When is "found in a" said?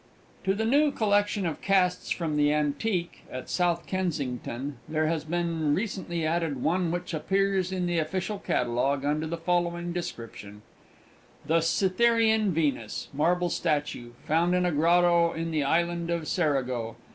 14.25-14.71